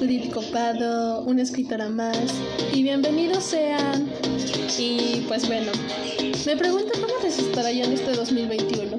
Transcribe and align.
ocupado, 0.00 1.22
una 1.22 1.42
escritora 1.42 1.88
más 1.88 2.16
y 2.72 2.84
bienvenidos 2.84 3.42
sean. 3.42 4.08
Y 4.78 5.24
pues 5.26 5.48
bueno, 5.48 5.72
me 6.46 6.56
pregunto 6.56 6.92
cómo 6.94 7.14
les 7.24 7.38
estará 7.38 7.72
en 7.72 7.92
este 7.92 8.12
2021. 8.12 8.96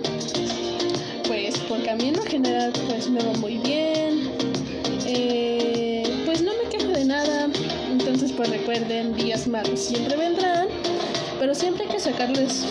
Pues 1.25 1.58
porque 1.70 1.89
a 1.89 1.95
mí 1.95 2.09
en 2.09 2.17
lo 2.17 2.23
general 2.23 2.73
pues 2.89 3.09
me 3.09 3.23
va 3.23 3.31
muy 3.39 3.59
bien. 3.59 4.30
Eh, 5.05 6.03
pues 6.25 6.41
no 6.41 6.52
me 6.62 6.70
quejo 6.70 6.91
de 6.91 7.05
nada. 7.05 7.47
Entonces 7.89 8.34
pues 8.34 8.50
recuerden, 8.50 9.16
días 9.16 9.47
malos 9.47 9.80
siempre 9.80 10.17
vendrán. 10.17 10.67
Pero 11.39 11.55
siempre 11.55 11.86
hay 11.86 11.91
que 11.91 12.00
sacarles 12.02 12.66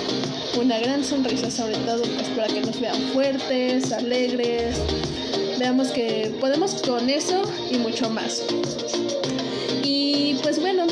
una 0.60 0.78
gran 0.78 1.02
sonrisa 1.02 1.50
sobre 1.50 1.76
todo 1.78 2.02
pues 2.02 2.28
para 2.36 2.48
que 2.48 2.60
nos 2.60 2.78
vean 2.78 3.00
fuertes, 3.14 3.90
alegres 3.90 4.76
veamos 5.68 5.88
que 5.88 6.34
podemos 6.40 6.80
con 6.80 7.10
eso 7.10 7.42
y 7.70 7.76
mucho 7.76 8.08
más. 8.08 8.42
Y 9.84 10.38
pues 10.42 10.58
bueno, 10.58 10.86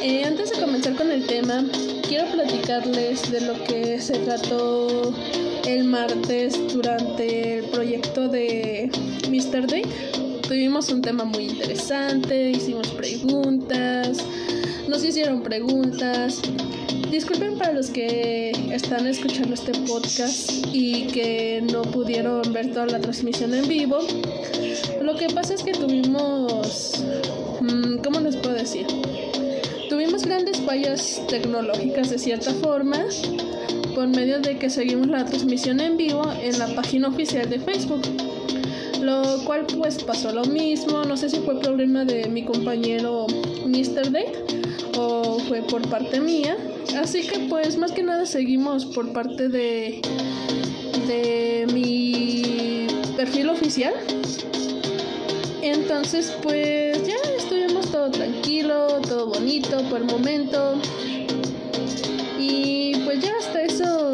eh, 0.00 0.24
antes 0.24 0.52
de 0.52 0.58
comenzar 0.58 0.94
con 0.94 1.10
el 1.10 1.26
tema, 1.26 1.62
quiero 2.08 2.28
platicarles 2.28 3.30
de 3.30 3.42
lo 3.42 3.62
que 3.64 4.00
se 4.00 4.20
trató 4.20 5.12
el 5.66 5.84
martes 5.84 6.58
durante 6.72 7.58
el 7.58 7.64
proyecto 7.66 8.28
de 8.28 8.90
Mr. 9.28 9.66
Day. 9.66 9.82
Tuvimos 10.48 10.88
un 10.88 11.02
tema 11.02 11.24
muy 11.24 11.48
interesante, 11.50 12.52
hicimos 12.52 12.88
preguntas, 12.88 14.16
nos 14.88 15.04
hicieron 15.04 15.42
preguntas 15.42 16.40
Disculpen 17.10 17.56
para 17.56 17.72
los 17.72 17.88
que 17.88 18.50
están 18.70 19.06
escuchando 19.06 19.54
este 19.54 19.72
podcast 19.86 20.50
y 20.72 21.06
que 21.06 21.62
no 21.72 21.82
pudieron 21.82 22.52
ver 22.52 22.70
toda 22.72 22.86
la 22.86 23.00
transmisión 23.00 23.54
en 23.54 23.66
vivo. 23.66 23.98
Lo 25.00 25.16
que 25.16 25.28
pasa 25.28 25.54
es 25.54 25.62
que 25.62 25.72
tuvimos, 25.72 27.02
mm, 27.60 27.98
¿cómo 28.04 28.20
les 28.20 28.36
puedo 28.36 28.54
decir? 28.54 28.86
Tuvimos 29.88 30.24
grandes 30.24 30.60
fallas 30.60 31.22
tecnológicas 31.28 32.10
de 32.10 32.18
cierta 32.18 32.52
forma 32.52 33.02
por 33.94 34.06
medio 34.08 34.38
de 34.40 34.58
que 34.58 34.68
seguimos 34.68 35.08
la 35.08 35.24
transmisión 35.24 35.80
en 35.80 35.96
vivo 35.96 36.22
en 36.42 36.58
la 36.58 36.68
página 36.74 37.08
oficial 37.08 37.48
de 37.48 37.58
Facebook. 37.58 38.02
Lo 39.00 39.22
cual 39.44 39.64
pues 39.66 40.02
pasó 40.04 40.32
lo 40.32 40.44
mismo, 40.44 41.04
no 41.04 41.16
sé 41.16 41.30
si 41.30 41.38
fue 41.38 41.58
problema 41.58 42.04
de 42.04 42.28
mi 42.28 42.44
compañero 42.44 43.26
Mr. 43.66 44.12
Day 44.12 44.26
o 44.46 44.47
fue 45.48 45.62
por 45.62 45.88
parte 45.88 46.20
mía 46.20 46.56
Así 46.96 47.22
que 47.22 47.38
pues 47.40 47.76
más 47.76 47.92
que 47.92 48.02
nada 48.02 48.24
seguimos 48.24 48.86
por 48.86 49.12
parte 49.12 49.48
de, 49.48 50.00
de 51.06 51.66
mi 51.72 52.86
perfil 53.14 53.50
oficial. 53.50 53.94
Entonces 55.62 56.34
pues 56.42 57.06
ya 57.06 57.16
estuvimos 57.36 57.90
todo 57.90 58.10
tranquilo, 58.10 59.00
todo 59.02 59.26
bonito 59.26 59.82
por 59.90 59.98
el 59.98 60.04
momento. 60.04 60.74
Y 62.38 62.96
pues 63.04 63.20
ya 63.20 63.32
hasta 63.38 63.62
eso 63.62 64.12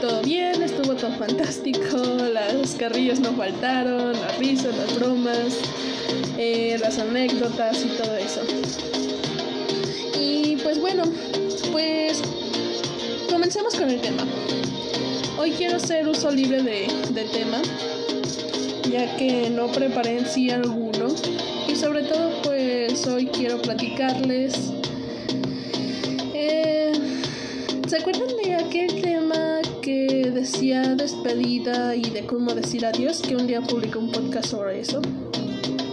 todo 0.00 0.22
bien, 0.22 0.62
estuvo 0.62 0.94
todo 0.94 1.12
fantástico, 1.12 1.98
las 2.32 2.74
carrillas 2.74 3.20
no 3.20 3.32
faltaron, 3.32 4.12
las 4.12 4.38
risas, 4.38 4.74
las 4.76 4.98
bromas, 4.98 5.58
eh, 6.38 6.78
las 6.80 6.98
anécdotas 6.98 7.84
y 7.84 7.88
todo 7.88 8.16
eso. 8.16 9.07
Pues 10.68 10.82
bueno, 10.82 11.04
pues 11.72 12.20
comencemos 13.30 13.74
con 13.74 13.88
el 13.88 14.02
tema. 14.02 14.22
Hoy 15.38 15.52
quiero 15.52 15.76
hacer 15.76 16.06
uso 16.06 16.30
libre 16.30 16.62
de, 16.62 17.24
tema, 17.32 17.62
ya 18.92 19.16
que 19.16 19.48
no 19.48 19.68
preparé 19.68 20.18
en 20.18 20.26
sí 20.26 20.50
alguno. 20.50 21.06
Y 21.66 21.74
sobre 21.74 22.02
todo, 22.02 22.42
pues 22.42 23.06
hoy 23.06 23.28
quiero 23.28 23.62
platicarles. 23.62 24.56
Eh, 26.34 26.92
¿Se 27.88 27.96
acuerdan 27.96 28.28
de 28.44 28.54
aquel 28.56 29.00
tema 29.00 29.60
que 29.80 30.30
decía 30.34 30.82
despedida 30.96 31.96
y 31.96 32.10
de 32.10 32.26
cómo 32.26 32.52
decir 32.52 32.84
adiós? 32.84 33.22
Que 33.22 33.36
un 33.36 33.46
día 33.46 33.62
publicó 33.62 34.00
un 34.00 34.12
podcast 34.12 34.50
sobre 34.50 34.80
eso. 34.80 35.00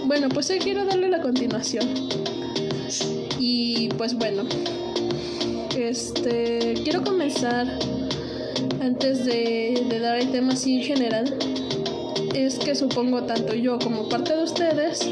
Bueno, 0.03 0.27
pues 0.27 0.49
hoy 0.49 0.59
quiero 0.59 0.83
darle 0.83 1.07
la 1.07 1.21
continuación. 1.21 1.87
Y 3.57 3.87
pues 3.87 4.15
bueno, 4.15 4.43
este, 5.77 6.73
quiero 6.83 7.05
comenzar 7.05 7.65
antes 8.81 9.23
de, 9.23 9.87
dar 10.01 10.17
el 10.17 10.29
tema 10.29 10.51
así 10.51 10.79
en 10.79 10.83
general. 10.83 11.37
Es 12.33 12.59
que 12.59 12.75
supongo 12.75 13.23
tanto 13.23 13.55
yo 13.55 13.79
como 13.79 14.09
parte 14.09 14.35
de 14.35 14.43
ustedes 14.43 15.07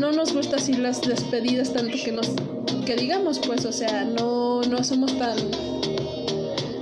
no 0.00 0.10
nos 0.10 0.34
gusta 0.34 0.56
así 0.56 0.72
las 0.72 1.02
despedidas 1.02 1.72
tanto 1.72 1.96
que 2.04 2.10
nos 2.10 2.30
que 2.84 2.96
digamos 2.96 3.38
pues 3.38 3.64
o 3.64 3.72
sea 3.72 4.04
no 4.04 4.62
no 4.62 4.82
somos 4.82 5.16
tan 5.16 5.36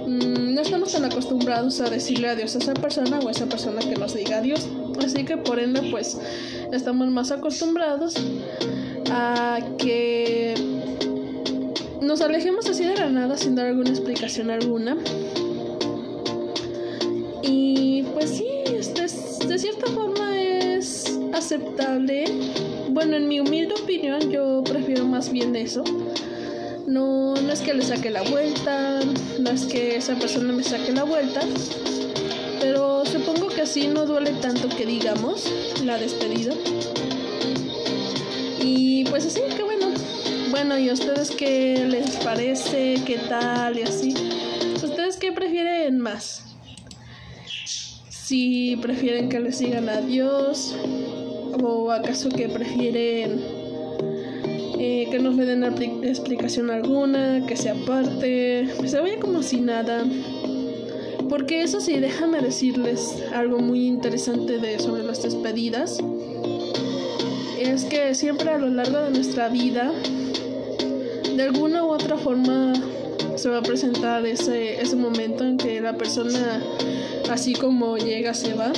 mm, 0.07 0.55
no 0.55 0.63
estamos 0.63 0.93
tan 0.93 1.05
acostumbrados 1.05 1.83
a 1.83 1.91
decirle 1.91 2.31
adiós 2.31 2.57
a 2.57 2.59
esa 2.61 2.73
persona 2.73 3.19
o 3.19 3.29
a 3.29 3.33
esa 3.33 3.47
persona 3.47 3.81
que 3.81 3.97
nos 3.97 4.15
diga 4.15 4.39
adiós 4.39 4.67
así 5.05 5.25
que 5.25 5.37
por 5.37 5.59
ende 5.59 5.83
pues 5.91 6.17
estamos 6.73 7.09
más 7.09 7.31
acostumbrados 7.31 8.15
a 9.11 9.59
que 9.79 10.50
nos 12.11 12.23
alejemos 12.23 12.67
así 12.69 12.85
de 12.85 12.97
la 12.97 13.09
nada 13.09 13.37
sin 13.37 13.55
dar 13.55 13.67
alguna 13.67 13.91
explicación 13.91 14.51
alguna. 14.51 14.97
Y 17.41 18.03
pues 18.15 18.31
sí, 18.31 18.49
este 18.67 19.07
de 19.47 19.57
cierta 19.57 19.87
forma 19.93 20.43
es 20.43 21.17
aceptable. 21.33 22.25
Bueno, 22.89 23.15
en 23.15 23.29
mi 23.29 23.39
humilde 23.39 23.75
opinión 23.81 24.29
yo 24.29 24.65
prefiero 24.65 25.05
más 25.05 25.31
bien 25.31 25.55
eso. 25.55 25.85
No, 26.89 27.37
no 27.37 27.53
es 27.53 27.61
que 27.61 27.75
le 27.75 27.83
saque 27.83 28.11
la 28.11 28.23
vuelta, 28.23 28.99
no 29.39 29.51
es 29.51 29.67
que 29.67 29.95
esa 29.95 30.17
persona 30.17 30.53
me 30.53 30.65
saque 30.65 30.91
la 30.91 31.05
vuelta, 31.05 31.43
pero 32.61 33.07
supongo 33.07 33.47
que 33.47 33.61
así 33.61 33.87
no 33.87 34.05
duele 34.05 34.33
tanto 34.33 34.69
que 34.69 34.85
digamos 34.85 35.49
la 35.85 35.97
despedida. 35.97 36.55
Y 38.61 39.05
pues 39.05 39.27
así, 39.27 39.43
que 39.57 39.70
bueno, 40.63 40.79
¿y 40.79 40.91
ustedes 40.91 41.31
qué 41.31 41.87
les 41.89 42.17
parece? 42.17 42.97
¿Qué 43.07 43.17
tal? 43.31 43.79
Y 43.79 43.83
así. 43.83 44.13
¿Ustedes 44.75 45.17
qué 45.17 45.33
prefieren 45.33 45.99
más? 46.01 46.55
Si 48.11 48.77
prefieren 48.83 49.31
que 49.31 49.41
les 49.41 49.57
sigan 49.57 49.89
a 49.89 50.03
Dios 50.03 50.77
o 51.63 51.91
acaso 51.91 52.29
que 52.29 52.51
prefieren 52.51 53.41
eh, 54.79 55.09
que 55.11 55.19
no 55.19 55.31
le 55.31 55.47
den 55.47 55.65
explicación 55.65 56.69
alguna, 56.69 57.47
que 57.47 57.57
se 57.57 57.71
aparte, 57.71 58.69
se 58.85 59.01
vaya 59.01 59.19
como 59.19 59.43
si 59.43 59.63
nada. 59.63 60.05
Porque 61.31 61.63
eso 61.63 61.81
sí, 61.81 61.99
déjame 62.01 62.43
decirles 62.43 63.17
algo 63.33 63.61
muy 63.61 63.87
interesante 63.87 64.59
de 64.59 64.79
sobre 64.79 65.05
las 65.05 65.23
despedidas. 65.23 66.01
Es 67.59 67.85
que 67.85 68.15
siempre 68.15 68.51
a 68.51 68.59
lo 68.59 68.69
largo 68.69 68.99
de 68.99 69.11
nuestra 69.11 69.49
vida 69.49 69.91
de 71.37 71.43
alguna 71.43 71.85
u 71.85 71.89
otra 71.89 72.17
forma 72.17 72.73
se 73.37 73.49
va 73.49 73.59
a 73.59 73.63
presentar 73.63 74.27
ese, 74.27 74.81
ese 74.81 74.97
momento 74.97 75.45
en 75.45 75.57
que 75.57 75.81
la 75.81 75.97
persona 75.97 76.63
así 77.31 77.55
como 77.55 77.97
llega 77.97 78.35
se 78.35 78.55
va. 78.55 78.73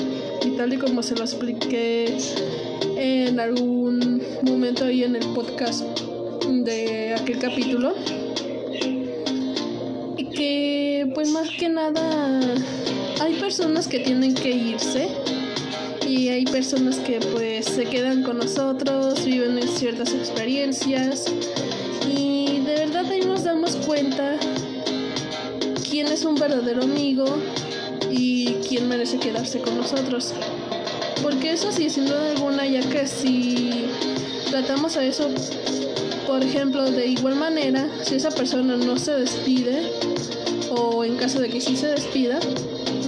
Y 0.44 0.50
tal 0.50 0.72
y 0.72 0.76
como 0.76 1.02
se 1.02 1.14
lo 1.14 1.22
expliqué 1.22 2.16
en 2.96 3.40
algún 3.40 4.22
momento 4.42 4.84
ahí 4.84 5.04
en 5.04 5.16
el 5.16 5.26
podcast 5.34 5.82
de 6.48 7.14
aquel 7.14 7.38
capítulo. 7.38 7.94
Y 10.16 10.24
que 10.26 11.10
pues 11.14 11.28
más 11.30 11.48
que 11.50 11.68
nada 11.68 12.40
hay 13.20 13.34
personas 13.34 13.88
que 13.88 14.00
tienen 14.00 14.34
que 14.34 14.50
irse. 14.50 15.08
Y 16.06 16.28
hay 16.28 16.44
personas 16.44 16.98
que 16.98 17.20
pues 17.32 17.64
se 17.64 17.84
quedan 17.84 18.22
con 18.22 18.38
nosotros, 18.38 19.24
viven 19.24 19.60
ciertas 19.66 20.12
experiencias 20.12 21.24
ahí 22.80 23.20
nos 23.20 23.44
damos 23.44 23.76
cuenta 23.76 24.36
quién 25.90 26.06
es 26.06 26.24
un 26.24 26.36
verdadero 26.36 26.82
amigo 26.82 27.26
y 28.10 28.54
quién 28.68 28.88
merece 28.88 29.18
quedarse 29.18 29.60
con 29.60 29.76
nosotros. 29.76 30.32
Porque 31.22 31.52
eso 31.52 31.72
sí, 31.72 31.90
sin 31.90 32.06
duda 32.06 32.30
alguna, 32.30 32.66
ya 32.66 32.80
que 32.80 33.06
si 33.06 33.86
tratamos 34.50 34.96
a 34.96 35.04
eso, 35.04 35.28
por 36.26 36.42
ejemplo, 36.42 36.90
de 36.90 37.06
igual 37.06 37.36
manera, 37.36 37.88
si 38.02 38.16
esa 38.16 38.30
persona 38.30 38.76
no 38.76 38.96
se 38.98 39.12
despide, 39.12 39.90
o 40.70 41.04
en 41.04 41.16
caso 41.16 41.40
de 41.40 41.48
que 41.48 41.60
sí 41.60 41.76
se 41.76 41.88
despida, 41.88 42.40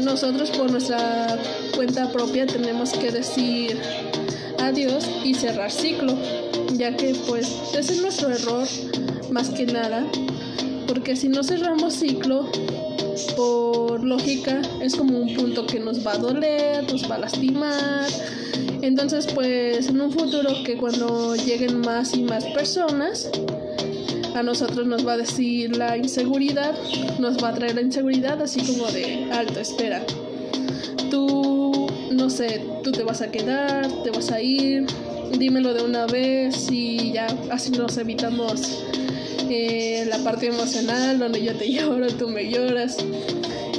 nosotros 0.03 0.51
por 0.51 0.71
nuestra 0.71 1.39
cuenta 1.75 2.11
propia 2.13 2.47
tenemos 2.47 2.93
que 2.93 3.11
decir 3.11 3.81
adiós 4.59 5.07
y 5.25 5.35
cerrar 5.35 5.71
ciclo, 5.71 6.15
ya 6.75 6.97
que 6.97 7.15
pues 7.27 7.51
ese 7.77 7.95
es 7.95 8.03
nuestro 8.03 8.31
error 8.31 8.67
más 9.31 9.51
que 9.51 9.67
nada, 9.67 10.05
porque 10.87 11.17
si 11.17 11.29
no 11.29 11.43
cerramos 11.43 11.95
ciclo, 11.95 12.51
por 13.37 14.03
lógica, 14.03 14.61
es 14.81 14.97
como 14.97 15.19
un 15.19 15.35
punto 15.35 15.67
que 15.67 15.79
nos 15.79 16.05
va 16.07 16.13
a 16.13 16.19
doler, 16.19 16.91
nos 16.91 17.11
va 17.11 17.17
a 17.17 17.19
lastimar, 17.19 18.09
Entonces, 18.83 19.27
pues 19.35 19.89
en 19.89 20.01
un 20.01 20.13
futuro 20.13 20.51
que 20.65 20.77
cuando 20.77 21.35
lleguen 21.37 21.81
más 21.81 22.15
y 22.15 22.23
más 22.23 22.45
personas, 22.47 23.31
a 24.35 24.43
nosotros 24.43 24.87
nos 24.87 25.07
va 25.07 25.13
a 25.13 25.17
decir 25.17 25.77
la 25.77 25.97
inseguridad, 25.97 26.75
nos 27.19 27.43
va 27.43 27.49
a 27.49 27.55
traer 27.55 27.77
la 27.77 27.83
inseguridad 27.83 28.43
así 28.43 28.61
como 28.61 28.91
de 28.91 29.31
alto, 29.33 29.61
espera. 29.61 30.05
Tú, 31.11 31.87
no 32.11 32.29
sé, 32.29 32.63
tú 32.83 32.93
te 32.93 33.05
vas 33.05 33.23
a 33.23 33.31
quedar, 33.31 33.87
te 34.03 34.11
vas 34.11 34.31
a 34.33 34.43
ir, 34.43 34.87
dímelo 35.39 35.73
de 35.73 35.83
una 35.83 36.07
vez 36.07 36.71
y 36.71 37.13
ya 37.13 37.27
así 37.51 37.71
nos 37.71 37.97
evitamos 37.97 38.85
eh, 39.51 40.07
la 40.09 40.19
parte 40.19 40.47
emocional 40.47 41.19
donde 41.19 41.43
yo 41.43 41.55
te 41.55 41.71
lloro, 41.73 42.07
tú 42.09 42.29
me 42.29 42.51
lloras. 42.51 42.97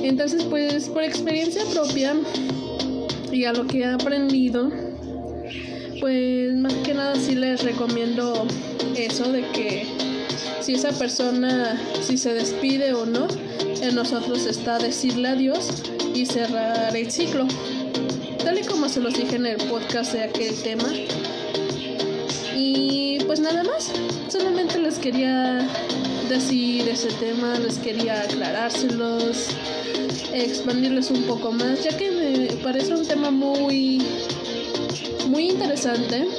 Entonces, 0.01 0.43
pues 0.43 0.89
por 0.89 1.03
experiencia 1.03 1.63
propia 1.73 2.15
y 3.31 3.45
a 3.45 3.53
lo 3.53 3.65
que 3.67 3.79
he 3.79 3.85
aprendido, 3.85 4.71
pues 5.99 6.53
más 6.55 6.73
que 6.73 6.93
nada 6.93 7.15
sí 7.15 7.35
les 7.35 7.63
recomiendo 7.63 8.45
eso 8.95 9.31
de 9.31 9.41
que 9.49 9.87
si 10.61 10.73
esa 10.73 10.91
persona, 10.91 11.79
si 12.01 12.17
se 12.17 12.33
despide 12.33 12.93
o 12.93 13.05
no, 13.05 13.27
en 13.81 13.95
nosotros 13.95 14.45
está 14.45 14.77
decirle 14.79 15.29
adiós 15.29 15.83
y 16.13 16.25
cerrar 16.25 16.95
el 16.95 17.11
ciclo. 17.11 17.47
Tal 18.43 18.59
y 18.59 18.63
como 18.63 18.89
se 18.89 18.99
los 18.99 19.13
dije 19.15 19.35
en 19.35 19.45
el 19.45 19.57
podcast 19.57 20.13
de 20.13 20.23
aquel 20.23 20.55
tema. 20.63 20.87
Pues 23.35 23.53
nada 23.53 23.63
más, 23.65 23.91
solamente 24.29 24.79
les 24.79 24.97
quería 24.97 25.67
decir 26.29 26.87
ese 26.87 27.09
tema, 27.19 27.59
les 27.59 27.79
quería 27.79 28.21
aclarárselos, 28.21 29.49
expandirles 30.33 31.11
un 31.11 31.23
poco 31.23 31.51
más, 31.51 31.83
ya 31.83 31.97
que 31.97 32.11
me 32.11 32.55
parece 32.63 32.93
un 32.93 33.05
tema 33.05 33.31
muy, 33.31 34.01
muy 35.27 35.49
interesante, 35.49 36.29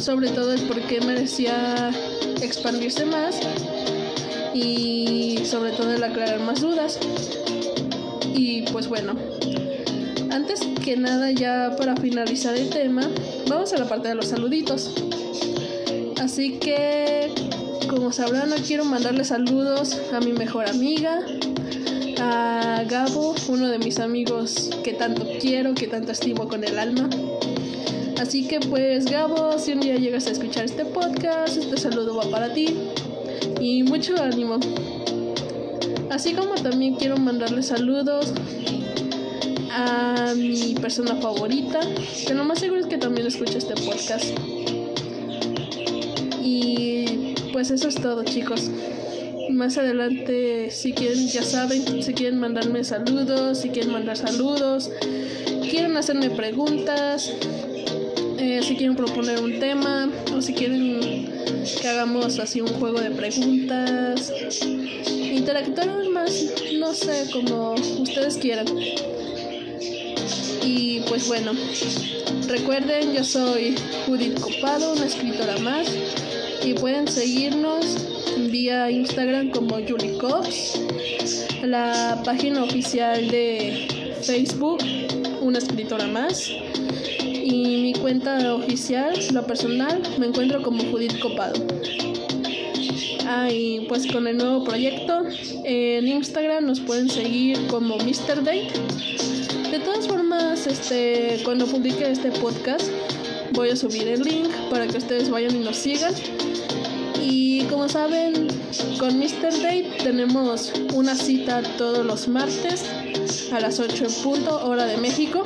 sobre 0.00 0.30
todo 0.30 0.52
el 0.52 0.62
por 0.62 0.80
qué 0.80 1.00
merecía 1.02 1.92
expandirse 2.40 3.06
más 3.06 3.38
y 4.54 5.38
sobre 5.44 5.70
todo 5.70 5.92
el 5.92 6.02
aclarar 6.02 6.40
más 6.40 6.62
dudas. 6.62 6.98
Y 8.34 8.62
pues 8.72 8.88
bueno, 8.88 9.14
antes 10.32 10.62
que 10.84 10.96
nada 10.96 11.30
ya 11.30 11.76
para 11.78 11.94
finalizar 11.94 12.56
el 12.56 12.70
tema, 12.70 13.08
vamos 13.46 13.72
a 13.72 13.78
la 13.78 13.88
parte 13.88 14.08
de 14.08 14.16
los 14.16 14.26
saluditos. 14.26 14.90
Así 16.32 16.52
que, 16.52 17.30
como 17.90 18.10
sabrán, 18.10 18.48
no 18.48 18.56
quiero 18.56 18.86
mandarle 18.86 19.22
saludos 19.22 20.00
a 20.14 20.20
mi 20.20 20.32
mejor 20.32 20.66
amiga, 20.66 21.20
a 22.18 22.84
Gabo, 22.88 23.34
uno 23.48 23.68
de 23.68 23.78
mis 23.78 24.00
amigos 24.00 24.70
que 24.82 24.94
tanto 24.94 25.28
quiero, 25.38 25.74
que 25.74 25.88
tanto 25.88 26.10
estimo 26.10 26.48
con 26.48 26.64
el 26.64 26.78
alma. 26.78 27.10
Así 28.18 28.48
que 28.48 28.60
pues 28.60 29.04
Gabo, 29.10 29.58
si 29.58 29.72
un 29.72 29.80
día 29.80 29.96
llegas 29.96 30.26
a 30.26 30.30
escuchar 30.30 30.64
este 30.64 30.86
podcast, 30.86 31.58
este 31.58 31.76
saludo 31.76 32.16
va 32.16 32.24
para 32.30 32.54
ti 32.54 32.78
y 33.60 33.82
mucho 33.82 34.16
ánimo. 34.16 34.58
Así 36.08 36.32
como 36.32 36.54
también 36.54 36.94
quiero 36.94 37.18
mandarle 37.18 37.62
saludos 37.62 38.32
a 39.70 40.32
mi 40.34 40.76
persona 40.80 41.14
favorita, 41.16 41.80
que 42.26 42.32
lo 42.32 42.44
más 42.44 42.58
seguro 42.58 42.80
es 42.80 42.86
que 42.86 42.96
también 42.96 43.26
escucha 43.26 43.58
este 43.58 43.74
podcast. 43.74 44.30
Pues 47.62 47.70
eso 47.70 47.86
es 47.86 47.94
todo 47.94 48.24
chicos. 48.24 48.72
Más 49.50 49.78
adelante, 49.78 50.68
si 50.72 50.92
quieren, 50.92 51.28
ya 51.28 51.44
saben, 51.44 52.02
si 52.02 52.12
quieren 52.12 52.40
mandarme 52.40 52.82
saludos, 52.82 53.58
si 53.58 53.68
quieren 53.68 53.92
mandar 53.92 54.16
saludos, 54.16 54.90
quieren 55.70 55.96
hacerme 55.96 56.30
preguntas, 56.30 57.32
eh, 58.40 58.58
si 58.64 58.74
quieren 58.74 58.96
proponer 58.96 59.40
un 59.40 59.60
tema 59.60 60.10
o 60.36 60.42
si 60.42 60.54
quieren 60.54 61.30
que 61.80 61.88
hagamos 61.88 62.40
así 62.40 62.60
un 62.60 62.66
juego 62.66 63.00
de 63.00 63.12
preguntas, 63.12 64.32
interactuar 65.06 66.08
más, 66.08 66.32
no 66.80 66.92
sé, 66.92 67.30
como 67.32 67.74
ustedes 67.74 68.38
quieran. 68.38 68.66
Y 70.64 70.98
pues 71.08 71.28
bueno, 71.28 71.52
recuerden, 72.48 73.12
yo 73.14 73.22
soy 73.22 73.76
Judith 74.08 74.40
Copado, 74.40 74.94
una 74.94 75.06
escritora 75.06 75.58
más, 75.58 75.86
y 76.64 76.74
pueden 76.74 77.08
seguirnos 77.08 77.96
vía 78.50 78.90
Instagram 78.90 79.50
como 79.50 79.74
Julie 79.76 80.16
Cops, 80.18 80.80
la 81.64 82.20
página 82.24 82.62
oficial 82.62 83.28
de 83.28 83.86
Facebook, 84.22 84.78
una 85.40 85.58
escritora 85.58 86.06
más 86.06 86.50
y 87.20 87.78
mi 87.82 87.94
cuenta 87.94 88.54
oficial, 88.54 89.14
la 89.32 89.46
personal, 89.46 90.02
me 90.18 90.26
encuentro 90.26 90.62
como 90.62 90.82
Judith 90.84 91.18
Copado. 91.20 91.66
Ah, 93.26 93.48
y 93.50 93.86
pues 93.88 94.06
con 94.06 94.26
el 94.26 94.36
nuevo 94.36 94.62
proyecto 94.64 95.24
en 95.64 96.06
Instagram 96.06 96.66
nos 96.66 96.80
pueden 96.80 97.08
seguir 97.08 97.66
como 97.68 97.96
Mr. 97.96 98.44
Date. 98.44 98.72
De 99.70 99.78
todas 99.78 100.06
formas, 100.06 100.66
este, 100.66 101.40
cuando 101.44 101.66
publique 101.66 102.10
este 102.10 102.30
podcast 102.30 102.90
voy 103.52 103.70
a 103.70 103.76
subir 103.76 104.08
el 104.08 104.22
link 104.22 104.50
para 104.70 104.86
que 104.86 104.98
ustedes 104.98 105.30
vayan 105.30 105.54
y 105.56 105.60
nos 105.60 105.76
sigan. 105.76 106.14
Y 107.20 107.62
como 107.64 107.88
saben, 107.88 108.48
con 108.98 109.18
Mr. 109.18 109.52
Date 109.62 109.90
tenemos 110.02 110.72
una 110.94 111.14
cita 111.14 111.62
todos 111.76 112.04
los 112.04 112.28
martes 112.28 112.84
a 113.52 113.60
las 113.60 113.78
8 113.78 114.04
en 114.06 114.22
punto, 114.22 114.64
hora 114.64 114.86
de 114.86 114.96
México 114.96 115.44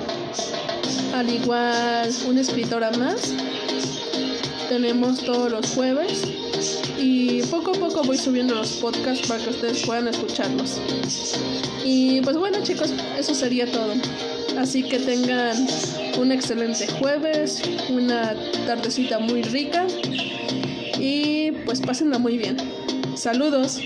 al 1.16 1.30
igual 1.32 2.10
una 2.28 2.40
escritora 2.42 2.90
más. 2.92 3.32
Tenemos 4.68 5.20
todos 5.20 5.50
los 5.50 5.70
jueves 5.70 6.22
y 6.98 7.42
poco 7.42 7.70
a 7.70 7.74
poco 7.74 8.02
voy 8.02 8.18
subiendo 8.18 8.54
los 8.54 8.72
podcasts 8.74 9.26
para 9.26 9.42
que 9.42 9.50
ustedes 9.50 9.86
puedan 9.86 10.08
escucharlos. 10.08 10.78
Y 11.84 12.20
pues 12.20 12.36
bueno 12.36 12.58
chicos, 12.62 12.92
eso 13.18 13.34
sería 13.34 13.70
todo. 13.70 13.94
Así 14.58 14.82
que 14.82 14.98
tengan 14.98 15.66
un 16.18 16.32
excelente 16.32 16.86
jueves, 16.86 17.62
una 17.90 18.34
tardecita 18.66 19.18
muy 19.18 19.42
rica 19.42 19.86
y 20.98 21.52
pues 21.64 21.80
pásenla 21.80 22.18
muy 22.18 22.38
bien. 22.38 22.56
Saludos. 23.14 23.80